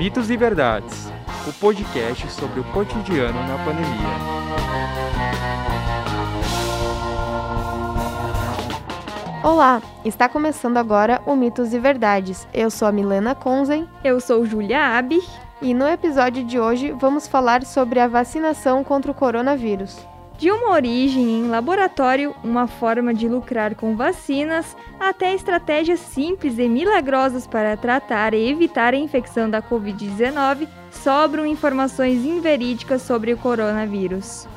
Mitos 0.00 0.30
e 0.30 0.36
Verdades, 0.38 1.12
o 1.46 1.52
podcast 1.52 2.26
sobre 2.32 2.60
o 2.60 2.64
cotidiano 2.72 3.38
na 3.46 3.62
pandemia. 3.62 4.16
Olá, 9.44 9.82
está 10.02 10.26
começando 10.26 10.78
agora 10.78 11.20
o 11.26 11.36
Mitos 11.36 11.74
e 11.74 11.78
Verdades. 11.78 12.48
Eu 12.54 12.70
sou 12.70 12.88
a 12.88 12.92
Milena 12.92 13.34
Konzen. 13.34 13.86
Eu 14.02 14.20
sou 14.20 14.46
Julia 14.46 14.96
Abich. 14.96 15.28
E 15.60 15.74
no 15.74 15.86
episódio 15.86 16.46
de 16.46 16.58
hoje 16.58 16.92
vamos 16.92 17.28
falar 17.28 17.62
sobre 17.66 18.00
a 18.00 18.08
vacinação 18.08 18.82
contra 18.82 19.10
o 19.10 19.14
coronavírus. 19.14 19.98
De 20.40 20.50
uma 20.50 20.70
origem 20.70 21.40
em 21.40 21.48
laboratório, 21.48 22.34
uma 22.42 22.66
forma 22.66 23.12
de 23.12 23.28
lucrar 23.28 23.74
com 23.74 23.94
vacinas, 23.94 24.74
até 24.98 25.34
estratégias 25.34 26.00
simples 26.00 26.58
e 26.58 26.66
milagrosas 26.66 27.46
para 27.46 27.76
tratar 27.76 28.32
e 28.32 28.48
evitar 28.48 28.94
a 28.94 28.96
infecção 28.96 29.50
da 29.50 29.60
Covid-19, 29.60 30.66
sobram 30.90 31.44
informações 31.44 32.24
inverídicas 32.24 33.02
sobre 33.02 33.34
o 33.34 33.36
coronavírus. 33.36 34.48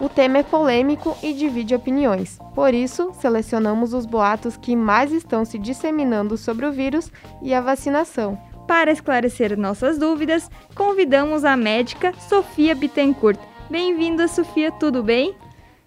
O 0.00 0.08
tema 0.08 0.38
é 0.38 0.42
polêmico 0.42 1.16
e 1.22 1.32
divide 1.32 1.72
opiniões, 1.72 2.40
por 2.52 2.74
isso, 2.74 3.12
selecionamos 3.12 3.94
os 3.94 4.04
boatos 4.04 4.56
que 4.56 4.74
mais 4.74 5.12
estão 5.12 5.44
se 5.44 5.56
disseminando 5.56 6.36
sobre 6.36 6.66
o 6.66 6.72
vírus 6.72 7.12
e 7.40 7.54
a 7.54 7.60
vacinação. 7.60 8.36
Para 8.66 8.90
esclarecer 8.90 9.56
nossas 9.56 9.98
dúvidas, 9.98 10.50
convidamos 10.74 11.44
a 11.44 11.56
médica 11.56 12.12
Sofia 12.28 12.74
Bittencourt 12.74 13.38
Bem-vinda, 13.70 14.28
Sofia, 14.28 14.70
tudo 14.72 15.02
bem? 15.02 15.34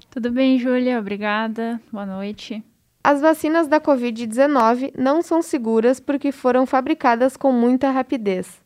Tudo 0.10 0.32
bem, 0.32 0.58
Júlia, 0.58 1.00
obrigada. 1.00 1.80
Boa 1.92 2.06
noite. 2.06 2.64
As 3.04 3.22
vacinas 3.22 3.68
da 3.68 3.80
Covid-19 3.80 4.94
não 4.98 5.22
são 5.22 5.42
seguras 5.42 6.00
porque 6.00 6.32
foram 6.32 6.66
fabricadas 6.66 7.38
com 7.38 7.52
muita 7.52 7.92
rapidez. 7.92 8.64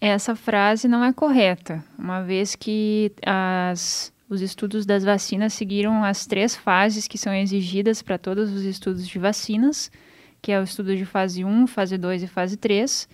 Essa 0.00 0.34
frase 0.34 0.88
não 0.88 1.04
é 1.04 1.12
correta, 1.12 1.84
uma 1.98 2.22
vez 2.22 2.54
que 2.54 3.12
as, 3.26 4.12
os 4.28 4.40
estudos 4.40 4.86
das 4.86 5.04
vacinas 5.04 5.52
seguiram 5.52 6.02
as 6.02 6.26
três 6.26 6.56
fases 6.56 7.06
que 7.06 7.18
são 7.18 7.34
exigidas 7.34 8.02
para 8.02 8.16
todos 8.18 8.52
os 8.52 8.62
estudos 8.62 9.06
de 9.06 9.18
vacinas, 9.18 9.90
que 10.40 10.52
é 10.52 10.60
o 10.60 10.64
estudo 10.64 10.96
de 10.96 11.04
fase 11.04 11.44
1, 11.44 11.66
fase 11.66 11.98
2 11.98 12.22
e 12.22 12.26
fase 12.26 12.56
3, 12.56 13.08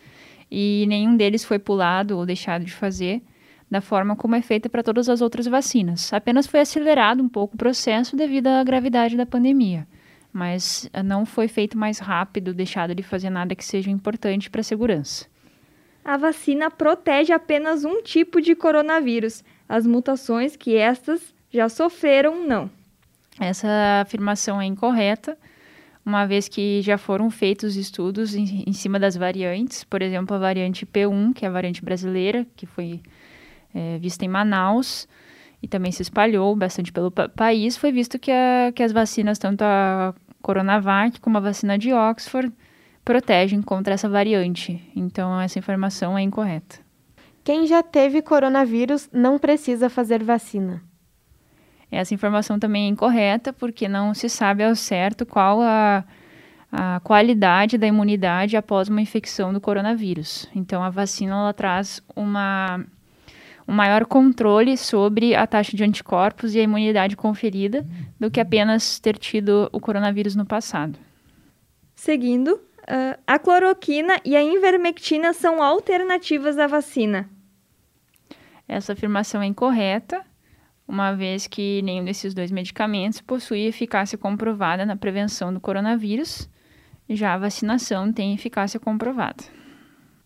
e 0.51 0.85
nenhum 0.89 1.17
deles 1.17 1.45
foi 1.45 1.59
pulado 1.59 2.17
ou 2.17 2.27
deixado 2.27 2.65
de 2.65 2.73
fazer 2.73 3.23
da 3.71 3.81
forma 3.81 4.17
como 4.17 4.35
é 4.35 4.43
feita 4.43 4.69
para 4.69 4.83
todas 4.83 5.09
as 5.09 5.21
outras 5.21 5.47
vacinas. 5.47 6.13
Apenas 6.13 6.47
foi 6.47 6.61
acelerado 6.61 7.23
um 7.23 7.29
pouco 7.29 7.55
o 7.55 7.59
processo 7.59 8.17
devido 8.17 8.49
à 8.49 8.65
gravidade 8.65 9.17
da 9.17 9.25
pandemia, 9.25 9.87
mas 10.33 10.91
eh, 10.93 11.03
não 11.03 11.25
foi 11.25 11.47
feito 11.47 11.79
mais 11.79 11.99
rápido, 11.99 12.53
deixado 12.53 12.95
de 12.95 13.03
fazer 13.03 13.31
nada 13.31 13.55
que 13.55 13.65
seja 13.65 13.91
importante 13.91 14.51
para 14.51 14.61
a 14.61 14.65
segurança. 14.65 15.27
A 16.05 16.17
vacina 16.17 16.71
protege 16.71 17.33
apenas 17.33 17.85
um 17.85 18.03
tipo 18.03 18.41
de 18.41 18.55
coronavírus. 18.55 19.45
As 19.69 19.87
mutações 19.87 20.57
que 20.57 20.77
estas 20.77 21.33
já 21.53 21.69
sofreram, 21.69 22.47
não. 22.47 22.71
Essa 23.39 24.01
afirmação 24.03 24.61
é 24.61 24.65
incorreta, 24.65 25.39
uma 26.05 26.27
vez 26.27 26.49
que 26.49 26.83
já 26.83 26.99
foram 26.99 27.31
feitos 27.31 27.77
estudos 27.77 28.35
em, 28.35 28.65
em 28.67 28.73
cima 28.73 28.99
das 28.99 29.17
variantes, 29.17 29.85
por 29.85 30.03
exemplo, 30.03 30.35
a 30.35 30.39
variante 30.39 30.85
P1, 30.85 31.35
que 31.35 31.45
é 31.45 31.49
a 31.49 31.53
variante 31.53 31.85
brasileira, 31.85 32.47
que 32.57 32.67
foi 32.67 33.01
é, 33.75 33.99
vista 33.99 34.25
em 34.25 34.29
Manaus 34.29 35.09
e 35.63 35.69
também 35.69 35.93
se 35.93 36.03
espalhou 36.03 36.55
bastante 36.57 36.93
pelo 36.93 37.11
pa 37.11 37.29
país, 37.29 37.77
foi 37.77 37.93
visto 37.93 38.19
que, 38.19 38.31
a, 38.31 38.73
que 38.75 38.83
as 38.83 38.93
vacinas, 38.93 39.39
tanto 39.39 39.63
a 39.63 40.15
Coronavac 40.41 41.21
como 41.21 41.37
a 41.37 41.41
vacina 41.41 41.77
de 41.77 41.93
Oxford, 41.93 42.53
protegem 43.05 43.61
contra 43.63 43.95
essa 43.95 44.09
variante. 44.09 44.83
Então, 44.95 45.41
essa 45.41 45.59
informação 45.59 46.17
é 46.17 46.23
incorreta. 46.23 46.79
Quem 47.43 47.67
já 47.67 47.83
teve 47.83 48.23
coronavírus 48.23 49.09
não 49.13 49.39
precisa 49.39 49.89
fazer 49.89 50.23
vacina. 50.23 50.83
Essa 51.91 52.15
informação 52.15 52.59
também 52.59 52.87
é 52.87 52.89
incorreta, 52.89 53.53
porque 53.53 53.89
não 53.89 54.15
se 54.15 54.29
sabe 54.29 54.63
ao 54.63 54.77
certo 54.77 55.27
qual 55.27 55.61
a, 55.61 56.05
a 56.71 57.01
qualidade 57.01 57.77
da 57.77 57.87
imunidade 57.87 58.57
após 58.57 58.89
uma 58.89 59.01
infecção 59.01 59.53
do 59.53 59.61
coronavírus. 59.61 60.49
Então, 60.55 60.83
a 60.83 60.91
vacina 60.91 61.35
ela 61.35 61.53
traz 61.53 62.01
uma 62.15 62.85
um 63.71 63.73
maior 63.73 64.05
controle 64.05 64.77
sobre 64.77 65.33
a 65.33 65.47
taxa 65.47 65.77
de 65.77 65.85
anticorpos 65.85 66.57
e 66.57 66.59
a 66.59 66.63
imunidade 66.63 67.17
conferida 67.17 67.87
do 68.19 68.29
que 68.29 68.41
apenas 68.41 68.99
ter 68.99 69.17
tido 69.17 69.71
o 69.73 69.79
coronavírus 69.79 70.35
no 70.35 70.45
passado. 70.45 70.99
Seguindo, 71.95 72.55
uh, 72.55 73.21
a 73.25 73.39
cloroquina 73.39 74.21
e 74.25 74.35
a 74.35 74.43
invermectina 74.43 75.33
são 75.33 75.63
alternativas 75.63 76.59
à 76.59 76.67
vacina. 76.67 77.31
Essa 78.67 78.93
afirmação 78.93 79.41
é 79.41 79.47
incorreta, 79.47 80.21
uma 80.89 81.13
vez 81.13 81.47
que 81.47 81.81
nenhum 81.83 82.05
desses 82.05 82.35
dois 82.35 82.51
medicamentos 82.51 83.21
possui 83.21 83.67
eficácia 83.67 84.19
comprovada 84.19 84.85
na 84.85 84.97
prevenção 84.97 85.55
do 85.55 85.61
coronavírus, 85.61 86.49
já 87.09 87.35
a 87.35 87.39
vacinação 87.39 88.13
tem 88.13 88.35
eficácia 88.35 88.81
comprovada. 88.81 89.45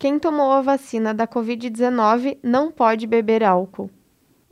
Quem 0.05 0.19
tomou 0.19 0.53
a 0.53 0.61
vacina 0.61 1.15
da 1.15 1.27
Covid-19 1.27 2.37
não 2.43 2.71
pode 2.71 3.07
beber 3.07 3.43
álcool. 3.43 3.89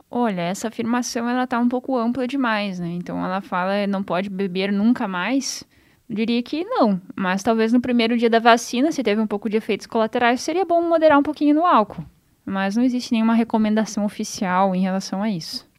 Olha, 0.09 0.41
essa 0.41 0.67
afirmação 0.67 1.29
ela 1.29 1.43
está 1.43 1.59
um 1.59 1.69
pouco 1.69 1.95
ampla 1.95 2.27
demais, 2.27 2.79
né? 2.79 2.87
Então 2.87 3.23
ela 3.23 3.39
fala 3.39 3.85
não 3.85 4.01
pode 4.01 4.31
beber 4.31 4.71
nunca 4.71 5.07
mais. 5.07 5.63
Eu 6.09 6.15
diria 6.15 6.41
que 6.41 6.65
não, 6.65 6.99
mas 7.15 7.43
talvez 7.43 7.71
no 7.71 7.79
primeiro 7.79 8.17
dia 8.17 8.31
da 8.31 8.39
vacina, 8.39 8.91
se 8.91 9.03
teve 9.03 9.21
um 9.21 9.27
pouco 9.27 9.47
de 9.47 9.57
efeitos 9.57 9.85
colaterais, 9.85 10.41
seria 10.41 10.65
bom 10.65 10.81
moderar 10.81 11.19
um 11.19 11.23
pouquinho 11.23 11.53
no 11.53 11.67
álcool. 11.67 12.03
Mas 12.43 12.75
não 12.75 12.83
existe 12.83 13.11
nenhuma 13.11 13.35
recomendação 13.35 14.05
oficial 14.05 14.73
em 14.73 14.81
relação 14.81 15.21
a 15.21 15.29
isso. 15.29 15.69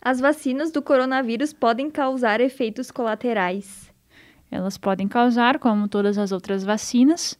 As 0.00 0.20
vacinas 0.20 0.70
do 0.70 0.80
coronavírus 0.80 1.52
podem 1.52 1.90
causar 1.90 2.40
efeitos 2.40 2.92
colaterais. 2.92 3.92
Elas 4.48 4.78
podem 4.78 5.08
causar, 5.08 5.58
como 5.58 5.88
todas 5.88 6.16
as 6.16 6.30
outras 6.30 6.62
vacinas, 6.62 7.36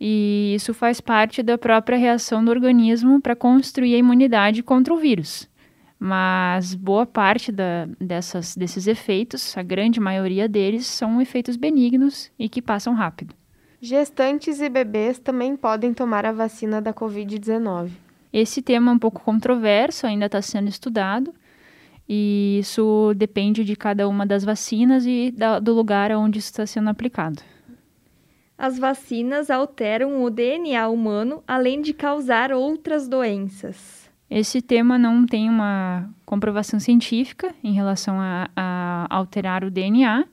e 0.00 0.52
isso 0.54 0.72
faz 0.72 1.00
parte 1.00 1.42
da 1.42 1.58
própria 1.58 1.98
reação 1.98 2.44
do 2.44 2.50
organismo 2.50 3.20
para 3.20 3.34
construir 3.34 3.94
a 3.94 3.98
imunidade 3.98 4.62
contra 4.62 4.94
o 4.94 4.98
vírus. 4.98 5.48
Mas 5.98 6.74
boa 6.74 7.04
parte 7.04 7.50
da, 7.50 7.88
dessas, 8.00 8.56
desses 8.56 8.86
efeitos, 8.86 9.56
a 9.58 9.62
grande 9.62 9.98
maioria 9.98 10.48
deles, 10.48 10.86
são 10.86 11.20
efeitos 11.20 11.56
benignos 11.56 12.30
e 12.38 12.48
que 12.48 12.62
passam 12.62 12.94
rápido. 12.94 13.34
Gestantes 13.80 14.60
e 14.60 14.68
bebês 14.68 15.18
também 15.18 15.56
podem 15.56 15.92
tomar 15.92 16.24
a 16.24 16.32
vacina 16.32 16.80
da 16.80 16.94
Covid-19. 16.94 17.90
Esse 18.32 18.62
tema 18.62 18.92
é 18.92 18.94
um 18.94 18.98
pouco 18.98 19.22
controverso, 19.22 20.06
ainda 20.06 20.26
está 20.26 20.40
sendo 20.40 20.68
estudado, 20.68 21.34
e 22.08 22.58
isso 22.60 23.12
depende 23.16 23.64
de 23.64 23.74
cada 23.74 24.08
uma 24.08 24.24
das 24.24 24.44
vacinas 24.44 25.04
e 25.04 25.32
da, 25.36 25.58
do 25.58 25.74
lugar 25.74 26.12
onde 26.12 26.38
está 26.38 26.64
sendo 26.64 26.90
aplicado 26.90 27.42
as 28.58 28.76
vacinas 28.76 29.50
alteram 29.50 30.24
o 30.24 30.28
DNA 30.28 30.88
humano, 30.88 31.44
além 31.46 31.80
de 31.80 31.94
causar 31.94 32.50
outras 32.50 33.06
doenças. 33.06 34.10
Esse 34.28 34.60
tema 34.60 34.98
não 34.98 35.24
tem 35.24 35.48
uma 35.48 36.10
comprovação 36.26 36.80
científica 36.80 37.54
em 37.62 37.72
relação 37.72 38.20
a, 38.20 38.50
a 38.56 39.06
alterar 39.08 39.62
o 39.64 39.70
DNA 39.70 40.26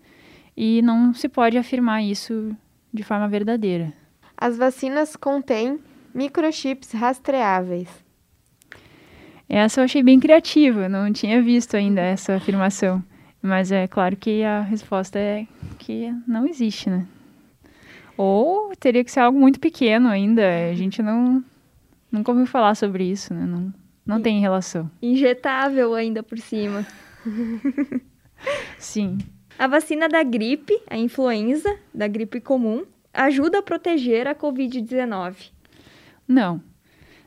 e 0.57 0.81
não 0.81 1.13
se 1.13 1.29
pode 1.29 1.57
afirmar 1.57 2.03
isso 2.03 2.53
de 2.91 3.03
forma 3.03 3.27
verdadeira. 3.27 3.93
As 4.35 4.57
vacinas 4.57 5.15
contêm 5.15 5.79
microchips 6.13 6.91
rastreáveis. 6.91 7.87
Essa 9.47 9.79
eu 9.79 9.85
achei 9.85 10.01
bem 10.01 10.19
criativa, 10.19 10.89
não 10.89 11.13
tinha 11.13 11.41
visto 11.41 11.77
ainda 11.77 12.01
essa 12.01 12.35
afirmação. 12.35 13.03
Mas 13.41 13.71
é 13.71 13.87
claro 13.87 14.17
que 14.17 14.43
a 14.43 14.61
resposta 14.61 15.19
é 15.19 15.45
que 15.77 16.11
não 16.27 16.47
existe, 16.47 16.89
né? 16.89 17.05
Ou 18.17 18.73
teria 18.79 19.03
que 19.03 19.11
ser 19.11 19.19
algo 19.19 19.39
muito 19.39 19.59
pequeno 19.59 20.07
ainda. 20.07 20.41
A 20.69 20.73
gente 20.73 21.01
não 21.01 21.43
nunca 22.11 22.31
ouviu 22.31 22.45
falar 22.45 22.75
sobre 22.75 23.03
isso, 23.03 23.33
né? 23.33 23.45
Não, 23.45 23.73
não 24.05 24.21
tem 24.21 24.39
relação. 24.39 24.89
Injetável 25.01 25.93
ainda 25.93 26.23
por 26.23 26.37
cima. 26.37 26.85
Sim. 28.77 29.17
A 29.57 29.67
vacina 29.67 30.07
da 30.07 30.23
gripe, 30.23 30.79
a 30.89 30.97
influenza, 30.97 31.77
da 31.93 32.07
gripe 32.07 32.39
comum, 32.39 32.85
ajuda 33.13 33.59
a 33.59 33.63
proteger 33.63 34.27
a 34.27 34.35
Covid-19? 34.35 35.51
Não. 36.27 36.61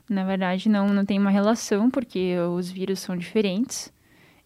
Na 0.09 0.25
verdade, 0.25 0.69
não, 0.69 0.89
não 0.89 1.05
tem 1.05 1.19
uma 1.19 1.31
relação, 1.31 1.91
porque 1.91 2.37
os 2.39 2.71
vírus 2.71 3.01
são 3.01 3.17
diferentes. 3.17 3.93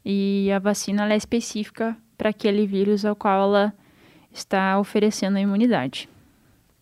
E 0.05 0.51
a 0.51 0.59
vacina 0.59 1.13
é 1.13 1.17
específica 1.17 1.97
para 2.19 2.31
aquele 2.31 2.67
vírus 2.67 3.05
ao 3.05 3.15
qual 3.15 3.43
ela 3.43 3.75
está 4.33 4.79
oferecendo 4.79 5.37
a 5.37 5.41
imunidade. 5.41 6.09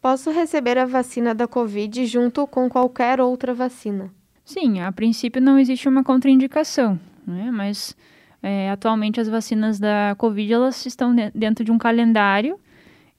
Posso 0.00 0.30
receber 0.30 0.78
a 0.78 0.86
vacina 0.86 1.34
da 1.34 1.46
Covid 1.46 2.06
junto 2.06 2.46
com 2.46 2.70
qualquer 2.70 3.20
outra 3.20 3.52
vacina? 3.52 4.10
Sim, 4.44 4.80
a 4.80 4.90
princípio 4.90 5.42
não 5.42 5.58
existe 5.58 5.88
uma 5.88 6.02
contraindicação, 6.02 6.98
né? 7.26 7.50
mas 7.52 7.94
é, 8.42 8.70
atualmente 8.70 9.20
as 9.20 9.28
vacinas 9.28 9.78
da 9.78 10.14
Covid 10.16 10.52
elas 10.52 10.86
estão 10.86 11.14
dentro 11.34 11.62
de 11.62 11.70
um 11.70 11.76
calendário 11.76 12.58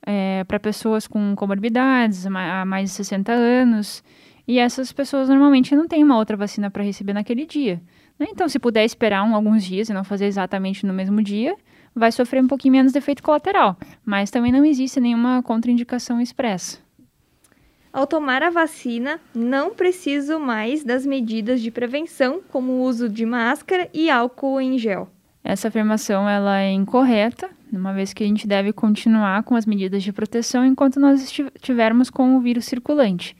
é, 0.04 0.44
para 0.45 0.60
pessoas 0.60 1.07
com 1.07 1.36
comorbidades 1.36 2.25
há 2.25 2.66
mais 2.66 2.89
de 2.89 2.95
60 2.95 3.31
anos 3.31 4.04
E 4.48 4.57
essas 4.57 4.92
pessoas 4.92 5.30
normalmente 5.30 5.75
não 5.75 5.88
têm 5.88 6.04
uma 6.04 6.18
outra 6.18 6.36
vacina 6.36 6.72
para 6.72 6.84
receber 6.84 7.13
naquele 7.13 7.45
dia. 7.45 7.80
Né? 8.18 8.27
Então, 8.30 8.50
se 8.50 8.57
puder 8.57 8.84
esperar 8.84 9.24
um, 9.24 9.36
alguns 9.36 9.63
dias 9.63 9.89
e 9.89 9.94
não 9.94 10.04
fazer 10.04 10.25
exatamente 10.25 10.86
no 10.86 10.94
mesmo 10.94 11.22
dia, 11.22 11.56
vai 11.96 12.12
sofrer 12.12 12.44
um 12.44 12.48
pouquinho 12.48 12.74
menos 12.74 12.92
de 12.92 12.98
efeito 12.98 13.24
colateral. 13.24 13.78
Mas 14.06 14.32
também 14.32 14.52
não 14.52 14.66
existe 14.66 15.00
nenhuma 15.00 15.42
contraindicação 15.44 16.20
expressa. 16.22 16.80
Ao 17.94 18.08
tomar 18.08 18.42
a 18.42 18.50
vacina, 18.50 19.20
não 19.36 19.76
preciso 19.76 20.40
mais 20.40 20.84
das 20.84 21.06
medidas 21.06 21.62
de 21.62 21.70
prevenção, 21.70 22.42
como 22.50 22.72
o 22.72 22.84
uso 22.84 23.10
de 23.10 23.26
máscara 23.26 23.90
e 23.94 24.10
álcool 24.10 24.62
em 24.62 24.78
gel. 24.78 25.10
Essa 25.44 25.68
afirmação 25.68 26.30
ela 26.30 26.60
é 26.60 26.72
incorreta, 26.72 27.50
uma 27.72 27.94
vez 27.94 28.14
que 28.14 28.24
a 28.24 28.28
gente 28.28 28.48
deve 28.48 28.72
continuar 28.72 29.44
com 29.44 29.56
as 29.56 29.66
medidas 29.66 30.04
de 30.04 30.14
proteção 30.14 30.66
enquanto 30.66 31.00
nós 31.00 31.22
estivermos 31.22 32.10
com 32.10 32.38
o 32.38 32.40
vírus 32.40 32.66
circulante. 32.66 33.36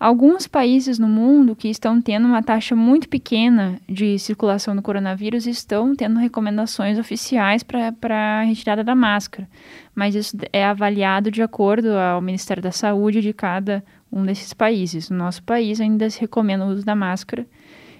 Alguns 0.00 0.46
países 0.46 0.96
no 0.96 1.08
mundo 1.08 1.56
que 1.56 1.68
estão 1.68 2.00
tendo 2.00 2.28
uma 2.28 2.40
taxa 2.40 2.76
muito 2.76 3.08
pequena 3.08 3.80
de 3.88 4.16
circulação 4.16 4.76
do 4.76 4.80
coronavírus 4.80 5.44
estão 5.44 5.92
tendo 5.92 6.20
recomendações 6.20 7.00
oficiais 7.00 7.64
para 7.64 7.92
a 8.16 8.42
retirada 8.42 8.84
da 8.84 8.94
máscara, 8.94 9.48
mas 9.92 10.14
isso 10.14 10.36
é 10.52 10.64
avaliado 10.64 11.32
de 11.32 11.42
acordo 11.42 11.90
ao 11.90 12.20
Ministério 12.20 12.62
da 12.62 12.70
Saúde 12.70 13.20
de 13.20 13.32
cada 13.32 13.82
um 14.12 14.24
desses 14.24 14.54
países. 14.54 15.10
No 15.10 15.18
nosso 15.18 15.42
país 15.42 15.80
ainda 15.80 16.08
se 16.08 16.20
recomenda 16.20 16.64
o 16.64 16.68
uso 16.68 16.84
da 16.84 16.94
máscara. 16.94 17.44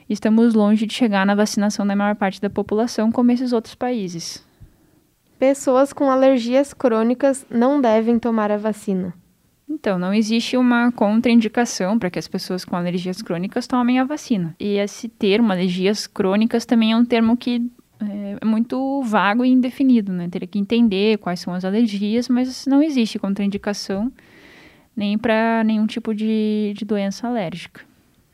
Estamos 0.09 0.55
longe 0.55 0.87
de 0.87 0.95
chegar 0.95 1.27
na 1.27 1.35
vacinação 1.35 1.85
da 1.85 1.97
maior 1.97 2.15
parte 2.15 2.41
da 2.41 2.49
população, 2.49 3.11
como 3.11 3.33
esses 3.33 3.53
outros 3.53 3.75
países. 3.75 4.47
Pessoas 5.37 5.93
com 5.93 6.09
alergias 6.09 6.73
crônicas 6.73 7.45
não 7.51 7.81
devem 7.81 8.21
tomar 8.21 8.53
a 8.53 8.57
vacina. 8.57 9.13
Então, 9.69 9.99
não 9.99 10.15
existe 10.15 10.57
uma 10.57 10.91
contraindicação 10.91 11.99
para 11.99 12.11
que 12.11 12.19
as 12.19 12.27
pessoas 12.27 12.65
com 12.65 12.75
alergias 12.75 13.21
crônicas 13.21 13.67
tomem 13.67 13.99
a 13.99 14.05
vacina. 14.05 14.57
E 14.59 14.79
esse 14.79 15.09
termo, 15.09 15.53
alergias 15.53 16.07
crônicas, 16.07 16.65
também 16.65 16.93
é 16.93 16.97
um 16.97 17.05
termo 17.05 17.37
que 17.37 17.71
é, 18.01 18.39
é 18.41 18.45
muito 18.45 19.03
vago 19.03 19.45
e 19.45 19.51
indefinido, 19.51 20.13
né? 20.13 20.29
Teria 20.29 20.49
que 20.49 20.59
entender 20.59 21.19
quais 21.19 21.41
são 21.41 21.53
as 21.53 21.65
alergias, 21.65 22.29
mas 22.29 22.67
não 22.67 22.83
existe 22.83 23.19
contraindicação 23.19 24.11
nem 24.97 25.17
para 25.17 25.63
nenhum 25.65 25.87
tipo 25.87 26.13
de, 26.13 26.73
de 26.77 26.85
doença 26.85 27.29
alérgica. 27.29 27.83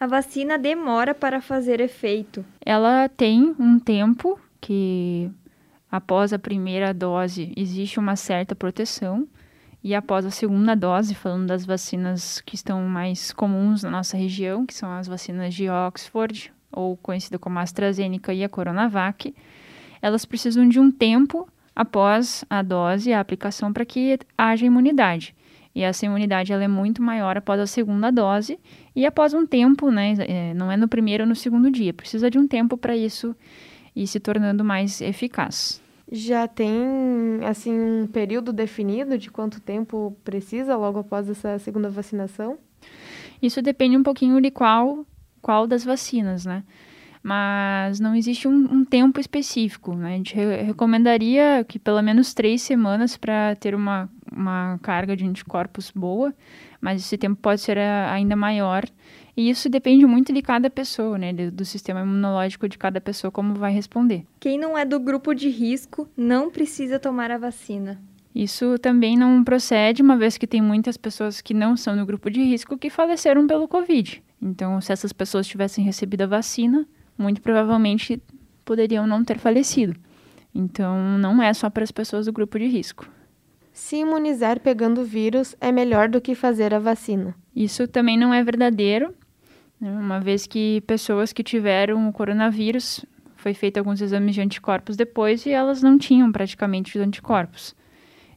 A 0.00 0.06
vacina 0.06 0.58
demora 0.58 1.14
para 1.14 1.40
fazer 1.40 1.80
efeito. 1.80 2.44
Ela 2.64 3.08
tem 3.08 3.54
um 3.58 3.78
tempo 3.78 4.38
que, 4.60 5.30
após 5.90 6.32
a 6.32 6.38
primeira 6.38 6.94
dose, 6.94 7.52
existe 7.56 7.98
uma 7.98 8.16
certa 8.16 8.54
proteção 8.54 9.28
e 9.84 9.94
após 9.94 10.24
a 10.24 10.30
segunda 10.30 10.74
dose, 10.74 11.14
falando 11.14 11.46
das 11.46 11.66
vacinas 11.66 12.40
que 12.40 12.54
estão 12.54 12.82
mais 12.88 13.34
comuns 13.34 13.82
na 13.82 13.90
nossa 13.90 14.16
região, 14.16 14.64
que 14.64 14.72
são 14.72 14.90
as 14.90 15.06
vacinas 15.06 15.52
de 15.52 15.68
Oxford, 15.68 16.50
ou 16.72 16.96
conhecida 16.96 17.38
como 17.38 17.58
AstraZeneca 17.58 18.32
e 18.32 18.42
a 18.42 18.48
Coronavac, 18.48 19.34
elas 20.00 20.24
precisam 20.24 20.66
de 20.66 20.80
um 20.80 20.90
tempo 20.90 21.46
após 21.76 22.46
a 22.48 22.62
dose, 22.62 23.12
a 23.12 23.20
aplicação, 23.20 23.74
para 23.74 23.84
que 23.84 24.18
haja 24.38 24.64
imunidade. 24.64 25.34
E 25.74 25.82
essa 25.82 26.06
imunidade 26.06 26.50
ela 26.50 26.64
é 26.64 26.68
muito 26.68 27.02
maior 27.02 27.36
após 27.36 27.60
a 27.60 27.66
segunda 27.66 28.10
dose 28.10 28.58
e 28.96 29.04
após 29.04 29.34
um 29.34 29.44
tempo, 29.44 29.90
né? 29.90 30.14
É, 30.20 30.54
não 30.54 30.72
é 30.72 30.78
no 30.78 30.88
primeiro 30.88 31.24
ou 31.24 31.28
no 31.28 31.36
segundo 31.36 31.70
dia, 31.70 31.92
precisa 31.92 32.30
de 32.30 32.38
um 32.38 32.48
tempo 32.48 32.78
para 32.78 32.96
isso 32.96 33.36
ir 33.94 34.06
se 34.06 34.18
tornando 34.18 34.64
mais 34.64 35.02
eficaz. 35.02 35.83
Já 36.10 36.46
tem, 36.46 36.74
assim, 37.48 37.72
um 37.72 38.06
período 38.06 38.52
definido 38.52 39.16
de 39.16 39.30
quanto 39.30 39.60
tempo 39.60 40.16
precisa 40.22 40.76
logo 40.76 40.98
após 40.98 41.28
essa 41.28 41.58
segunda 41.58 41.88
vacinação? 41.88 42.58
Isso 43.40 43.62
depende 43.62 43.96
um 43.96 44.02
pouquinho 44.02 44.40
de 44.40 44.50
qual, 44.50 45.06
qual 45.40 45.66
das 45.66 45.84
vacinas, 45.84 46.44
né? 46.44 46.62
Mas 47.22 48.00
não 48.00 48.14
existe 48.14 48.46
um, 48.46 48.52
um 48.52 48.84
tempo 48.84 49.18
específico, 49.18 49.94
né? 49.94 50.14
A 50.14 50.16
gente 50.18 50.34
re 50.34 50.62
recomendaria 50.62 51.64
que 51.66 51.78
pelo 51.78 52.02
menos 52.02 52.34
três 52.34 52.60
semanas 52.60 53.16
para 53.16 53.56
ter 53.56 53.74
uma, 53.74 54.10
uma 54.30 54.78
carga 54.82 55.16
de 55.16 55.24
anticorpos 55.24 55.90
boa, 55.90 56.34
mas 56.82 57.00
esse 57.00 57.16
tempo 57.16 57.40
pode 57.40 57.62
ser 57.62 57.78
ainda 57.78 58.36
maior 58.36 58.84
e 59.36 59.50
isso 59.50 59.68
depende 59.68 60.06
muito 60.06 60.32
de 60.32 60.40
cada 60.42 60.70
pessoa, 60.70 61.18
né? 61.18 61.32
Do, 61.32 61.50
do, 61.50 61.64
sistema 61.64 62.02
imunológico 62.02 62.68
de 62.68 62.78
cada 62.78 63.00
pessoa, 63.00 63.30
como 63.30 63.54
vai 63.54 63.72
responder. 63.72 64.24
Quem 64.38 64.58
não 64.58 64.78
é 64.78 64.84
do 64.84 65.00
grupo 65.00 65.34
de 65.34 65.48
risco 65.48 66.08
não 66.16 66.50
precisa 66.50 66.98
tomar 66.98 67.30
a 67.30 67.38
vacina. 67.38 68.00
Isso 68.34 68.78
também 68.78 69.16
não 69.16 69.44
procede, 69.44 70.02
uma 70.02 70.16
vez 70.16 70.36
que 70.36 70.46
tem 70.46 70.60
muitas 70.60 70.96
pessoas 70.96 71.40
que 71.40 71.54
não 71.54 71.76
são 71.76 71.96
do 71.96 72.06
grupo 72.06 72.30
de 72.30 72.42
risco 72.42 72.76
que 72.76 72.90
faleceram 72.90 73.46
pelo 73.46 73.68
Covid. 73.68 74.22
Então, 74.42 74.80
se 74.80 74.92
essas 74.92 75.12
pessoas 75.12 75.46
tivessem 75.46 75.84
recebido 75.84 76.22
a 76.22 76.26
vacina, 76.26 76.86
muito 77.16 77.40
provavelmente 77.40 78.20
poderiam 78.64 79.06
não 79.06 79.24
ter 79.24 79.38
falecido. 79.38 79.94
Então, 80.54 81.18
não 81.18 81.42
é 81.42 81.52
só 81.52 81.70
para 81.70 81.84
as 81.84 81.90
pessoas 81.90 82.26
do 82.26 82.32
grupo 82.32 82.58
de 82.58 82.66
risco. 82.66 83.08
Se 83.72 83.96
imunizar 83.96 84.60
pegando 84.60 85.00
o 85.00 85.04
vírus 85.04 85.56
é 85.60 85.72
melhor 85.72 86.08
do 86.08 86.20
que 86.20 86.34
fazer 86.34 86.72
a 86.72 86.78
vacina. 86.78 87.34
Isso 87.54 87.88
também 87.88 88.16
não 88.16 88.32
é 88.32 88.42
verdadeiro? 88.42 89.14
Uma 89.90 90.20
vez 90.20 90.46
que 90.46 90.82
pessoas 90.86 91.32
que 91.32 91.42
tiveram 91.42 92.08
o 92.08 92.12
coronavírus, 92.12 93.04
foi 93.36 93.52
feito 93.52 93.76
alguns 93.76 94.00
exames 94.00 94.34
de 94.34 94.40
anticorpos 94.40 94.96
depois 94.96 95.44
e 95.44 95.50
elas 95.50 95.82
não 95.82 95.98
tinham 95.98 96.32
praticamente 96.32 96.96
os 96.96 97.06
anticorpos. 97.06 97.74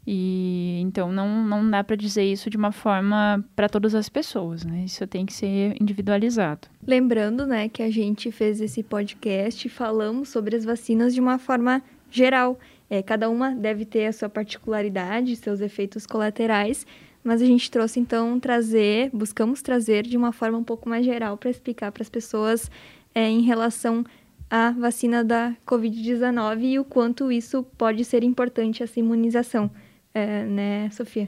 E 0.05 0.79
então 0.81 1.11
não, 1.11 1.45
não 1.45 1.69
dá 1.69 1.83
para 1.83 1.95
dizer 1.95 2.23
isso 2.23 2.49
de 2.49 2.55
uma 2.55 2.71
forma 2.71 3.43
para 3.55 3.67
todas 3.67 3.93
as 3.93 4.07
pessoas, 4.07 4.63
né? 4.63 4.83
Isso 4.85 5.05
tem 5.05 5.25
que 5.25 5.33
ser 5.33 5.75
individualizado. 5.81 6.67
Lembrando, 6.85 7.45
né, 7.45 7.67
que 7.67 7.83
a 7.83 7.91
gente 7.91 8.31
fez 8.31 8.61
esse 8.61 8.83
podcast 8.83 9.67
e 9.67 9.69
falamos 9.69 10.29
sobre 10.29 10.55
as 10.55 10.63
vacinas 10.63 11.13
de 11.13 11.19
uma 11.19 11.37
forma 11.37 11.81
geral. 12.09 12.57
É, 12.89 13.01
cada 13.01 13.29
uma 13.29 13.53
deve 13.53 13.83
ter 13.83 14.05
a 14.05 14.13
sua 14.13 14.29
particularidade, 14.29 15.35
seus 15.35 15.59
efeitos 15.59 16.05
colaterais, 16.05 16.85
mas 17.27 17.41
a 17.41 17.45
gente 17.45 17.69
trouxe 17.69 17.99
então 17.99 18.39
trazer, 18.39 19.09
buscamos 19.11 19.61
trazer 19.61 20.03
de 20.03 20.15
uma 20.15 20.31
forma 20.31 20.57
um 20.57 20.63
pouco 20.63 20.87
mais 20.87 21.05
geral 21.05 21.35
para 21.35 21.49
explicar 21.49 21.91
para 21.91 22.01
as 22.01 22.09
pessoas 22.09 22.71
é, 23.13 23.27
em 23.27 23.41
relação 23.41 24.05
à 24.49 24.71
vacina 24.71 25.25
da 25.25 25.53
Covid-19 25.67 26.61
e 26.61 26.79
o 26.79 26.85
quanto 26.85 27.29
isso 27.29 27.63
pode 27.77 28.05
ser 28.05 28.23
importante 28.23 28.81
essa 28.81 28.97
imunização, 28.97 29.69
é, 30.13 30.45
né, 30.45 30.89
Sofia? 30.89 31.27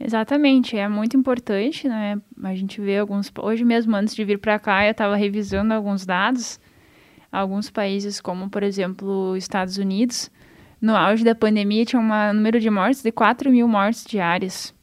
Exatamente, 0.00 0.74
é 0.74 0.88
muito 0.88 1.18
importante, 1.18 1.86
né? 1.86 2.18
A 2.42 2.54
gente 2.54 2.80
vê 2.80 2.96
alguns. 2.96 3.30
Hoje 3.38 3.62
mesmo, 3.62 3.94
antes 3.94 4.14
de 4.14 4.24
vir 4.24 4.38
para 4.38 4.58
cá, 4.58 4.86
eu 4.86 4.92
estava 4.92 5.16
revisando 5.16 5.74
alguns 5.74 6.06
dados. 6.06 6.58
Alguns 7.30 7.68
países, 7.68 8.22
como 8.22 8.48
por 8.48 8.62
exemplo 8.62 9.36
Estados 9.36 9.76
Unidos, 9.76 10.30
no 10.80 10.96
auge 10.96 11.22
da 11.22 11.34
pandemia, 11.34 11.84
tinha 11.84 12.00
um 12.00 12.32
número 12.32 12.58
de 12.58 12.70
mortes 12.70 13.02
de 13.02 13.12
4 13.12 13.50
mil 13.50 13.68
mortes 13.68 14.06
diárias. 14.06 14.73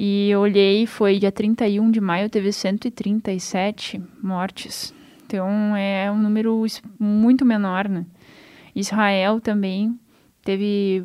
E 0.00 0.30
eu 0.30 0.38
olhei, 0.38 0.86
foi 0.86 1.18
dia 1.18 1.32
31 1.32 1.90
de 1.90 2.00
maio, 2.00 2.30
teve 2.30 2.52
137 2.52 4.00
mortes. 4.22 4.94
Então 5.26 5.74
é 5.74 6.08
um 6.08 6.16
número 6.16 6.64
muito 7.00 7.44
menor, 7.44 7.88
né? 7.88 8.06
Israel 8.76 9.40
também 9.40 9.98
teve 10.44 11.04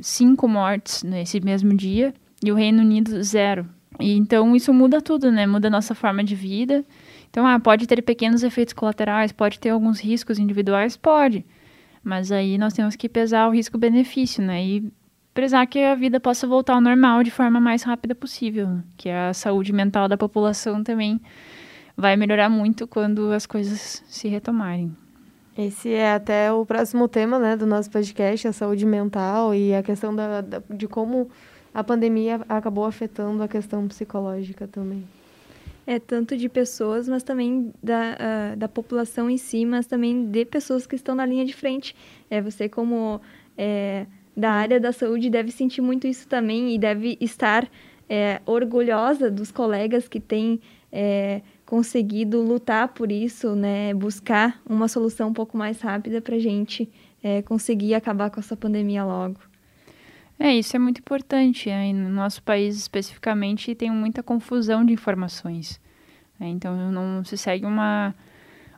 cinco 0.00 0.48
mortes 0.48 1.02
nesse 1.02 1.42
mesmo 1.42 1.76
dia 1.76 2.14
e 2.42 2.50
o 2.50 2.54
Reino 2.54 2.80
Unido 2.80 3.22
zero. 3.22 3.68
E 4.00 4.16
então 4.16 4.56
isso 4.56 4.72
muda 4.72 5.02
tudo, 5.02 5.30
né? 5.30 5.46
Muda 5.46 5.68
a 5.68 5.70
nossa 5.70 5.94
forma 5.94 6.24
de 6.24 6.34
vida. 6.34 6.86
Então, 7.28 7.46
ah, 7.46 7.60
pode 7.60 7.86
ter 7.86 8.00
pequenos 8.00 8.42
efeitos 8.42 8.72
colaterais, 8.72 9.30
pode 9.30 9.60
ter 9.60 9.68
alguns 9.68 10.00
riscos 10.00 10.38
individuais, 10.38 10.96
pode. 10.96 11.44
Mas 12.02 12.32
aí 12.32 12.56
nós 12.56 12.72
temos 12.72 12.96
que 12.96 13.10
pesar 13.10 13.46
o 13.46 13.52
risco-benefício, 13.52 14.42
né? 14.42 14.64
E 14.64 14.90
prezar 15.36 15.66
que 15.66 15.78
a 15.78 15.94
vida 15.94 16.18
possa 16.18 16.46
voltar 16.46 16.72
ao 16.72 16.80
normal 16.80 17.22
de 17.22 17.30
forma 17.30 17.60
mais 17.60 17.82
rápida 17.82 18.14
possível, 18.14 18.80
que 18.96 19.10
a 19.10 19.34
saúde 19.34 19.70
mental 19.70 20.08
da 20.08 20.16
população 20.16 20.82
também 20.82 21.20
vai 21.94 22.16
melhorar 22.16 22.48
muito 22.48 22.88
quando 22.88 23.30
as 23.30 23.44
coisas 23.44 24.02
se 24.08 24.28
retomarem. 24.28 24.96
Esse 25.56 25.92
é 25.92 26.14
até 26.14 26.50
o 26.50 26.64
próximo 26.64 27.06
tema 27.06 27.38
né, 27.38 27.54
do 27.54 27.66
nosso 27.66 27.90
podcast, 27.90 28.48
a 28.48 28.52
saúde 28.52 28.86
mental 28.86 29.54
e 29.54 29.74
a 29.74 29.82
questão 29.82 30.16
da, 30.16 30.40
da, 30.40 30.62
de 30.70 30.88
como 30.88 31.28
a 31.72 31.84
pandemia 31.84 32.40
acabou 32.48 32.86
afetando 32.86 33.42
a 33.42 33.48
questão 33.48 33.86
psicológica 33.88 34.66
também. 34.66 35.04
É 35.86 35.98
tanto 35.98 36.34
de 36.34 36.48
pessoas, 36.48 37.06
mas 37.06 37.22
também 37.22 37.74
da, 37.82 38.16
uh, 38.54 38.56
da 38.56 38.68
população 38.68 39.28
em 39.28 39.36
si, 39.36 39.66
mas 39.66 39.86
também 39.86 40.24
de 40.30 40.46
pessoas 40.46 40.86
que 40.86 40.96
estão 40.96 41.14
na 41.14 41.26
linha 41.26 41.44
de 41.44 41.54
frente. 41.54 41.94
É 42.30 42.40
você 42.40 42.70
como 42.70 43.20
é, 43.56 44.06
da 44.36 44.50
área 44.50 44.78
da 44.78 44.92
saúde 44.92 45.30
deve 45.30 45.50
sentir 45.50 45.80
muito 45.80 46.06
isso 46.06 46.28
também 46.28 46.74
e 46.74 46.78
deve 46.78 47.16
estar 47.20 47.68
é, 48.08 48.40
orgulhosa 48.44 49.30
dos 49.30 49.50
colegas 49.50 50.06
que 50.06 50.20
têm 50.20 50.60
é, 50.92 51.40
conseguido 51.64 52.42
lutar 52.42 52.88
por 52.88 53.10
isso, 53.10 53.54
né? 53.56 53.94
Buscar 53.94 54.60
uma 54.68 54.88
solução 54.88 55.30
um 55.30 55.32
pouco 55.32 55.56
mais 55.56 55.80
rápida 55.80 56.20
para 56.20 56.36
a 56.36 56.38
gente 56.38 56.88
é, 57.22 57.42
conseguir 57.42 57.94
acabar 57.94 58.30
com 58.30 58.38
essa 58.38 58.56
pandemia 58.56 59.04
logo. 59.04 59.40
É, 60.38 60.54
isso 60.54 60.76
é 60.76 60.78
muito 60.78 60.98
importante. 60.98 61.68
Né? 61.68 61.92
No 61.92 62.10
nosso 62.10 62.42
país, 62.42 62.76
especificamente, 62.76 63.74
tem 63.74 63.90
muita 63.90 64.22
confusão 64.22 64.84
de 64.84 64.92
informações. 64.92 65.80
Né? 66.38 66.48
Então, 66.48 66.92
não 66.92 67.24
se 67.24 67.36
segue 67.36 67.64
uma, 67.64 68.14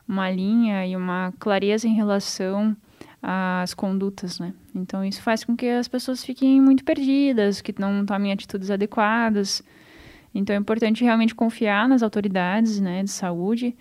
uma 0.07 0.31
linha 0.31 0.85
e 0.87 0.95
uma 0.95 1.33
clareza 1.37 1.87
em 1.87 1.93
relação 1.93 2.75
às 3.21 3.73
condutas, 3.73 4.39
né? 4.39 4.53
Então, 4.73 5.03
isso 5.03 5.21
faz 5.21 5.43
com 5.43 5.55
que 5.55 5.67
as 5.67 5.87
pessoas 5.87 6.23
fiquem 6.23 6.61
muito 6.61 6.83
perdidas, 6.83 7.61
que 7.61 7.73
não 7.77 8.05
tomem 8.05 8.31
atitudes 8.31 8.71
adequadas. 8.71 9.61
Então, 10.33 10.55
é 10.55 10.59
importante 10.59 11.03
realmente 11.03 11.35
confiar 11.35 11.87
nas 11.89 12.01
autoridades 12.03 12.79
né, 12.79 13.03
de 13.03 13.11
saúde, 13.11 13.75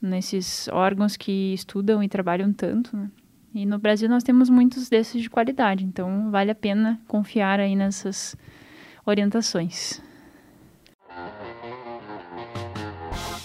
nesses 0.00 0.68
órgãos 0.68 1.16
que 1.16 1.52
estudam 1.54 2.02
e 2.02 2.08
trabalham 2.08 2.52
tanto, 2.52 2.96
né? 2.96 3.10
E 3.54 3.66
no 3.66 3.78
Brasil 3.78 4.08
nós 4.08 4.22
temos 4.22 4.48
muitos 4.48 4.88
desses 4.88 5.20
de 5.20 5.28
qualidade, 5.28 5.84
então 5.84 6.30
vale 6.30 6.52
a 6.52 6.54
pena 6.54 7.00
confiar 7.08 7.58
aí 7.58 7.74
nessas 7.74 8.36
orientações. 9.04 10.00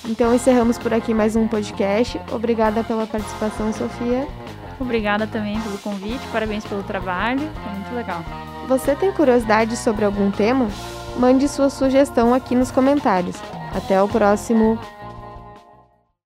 Então 0.08 0.34
encerramos 0.34 0.78
por 0.78 0.94
aqui 0.94 1.12
mais 1.12 1.36
um 1.36 1.48
podcast. 1.48 2.22
Obrigada 2.32 2.84
pela 2.84 3.08
participação, 3.08 3.74
Sofia. 3.74 4.28
Obrigada 4.80 5.26
também 5.26 5.60
pelo 5.62 5.78
convite, 5.78 6.22
parabéns 6.32 6.66
pelo 6.66 6.84
trabalho, 6.84 7.50
foi 7.64 7.72
muito 7.74 7.96
legal. 7.96 8.24
Você 8.68 8.96
tem 8.96 9.12
curiosidade 9.12 9.78
sobre 9.78 10.04
algum 10.04 10.32
tema? 10.32 10.68
Mande 11.18 11.48
sua 11.48 11.70
sugestão 11.70 12.34
aqui 12.34 12.56
nos 12.56 12.72
comentários. 12.72 13.38
Até 13.74 14.02
o 14.02 14.08
próximo 14.08 14.80